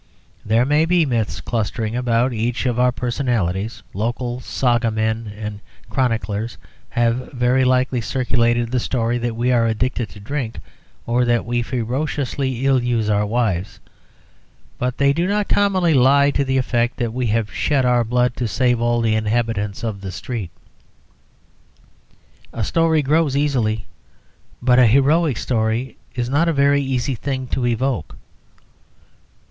There 0.43 0.65
may 0.65 0.85
be 0.85 1.05
myths 1.05 1.41
clustering 1.41 1.95
about 1.95 2.33
each 2.33 2.65
of 2.65 2.79
our 2.79 2.91
personalities; 2.91 3.83
local 3.93 4.39
saga 4.39 4.89
men 4.89 5.31
and 5.37 5.59
chroniclers 5.91 6.57
have 6.89 7.31
very 7.33 7.63
likely 7.63 8.01
circulated 8.01 8.71
the 8.71 8.79
story 8.79 9.19
that 9.19 9.35
we 9.35 9.51
are 9.51 9.67
addicted 9.67 10.09
to 10.09 10.19
drink, 10.19 10.57
or 11.05 11.23
that 11.25 11.45
we 11.45 11.61
ferociously 11.61 12.65
ill 12.65 12.81
use 12.81 13.11
our 13.11 13.27
wives. 13.27 13.79
But 14.79 14.97
they 14.97 15.13
do 15.13 15.27
not 15.27 15.47
commonly 15.47 15.93
lie 15.93 16.31
to 16.31 16.43
the 16.43 16.57
effect 16.57 16.97
that 16.97 17.13
we 17.13 17.27
have 17.27 17.53
shed 17.53 17.85
our 17.85 18.03
blood 18.03 18.35
to 18.37 18.47
save 18.47 18.81
all 18.81 19.01
the 19.01 19.13
inhabitants 19.13 19.83
of 19.83 20.01
the 20.01 20.11
street. 20.11 20.49
A 22.51 22.63
story 22.63 23.03
grows 23.03 23.37
easily, 23.37 23.85
but 24.63 24.79
a 24.79 24.87
heroic 24.87 25.37
story 25.37 25.95
is 26.15 26.27
not 26.27 26.49
a 26.49 26.53
very 26.53 26.81
easy 26.81 27.13
thing 27.13 27.45
to 27.49 27.67
evoke. 27.67 28.15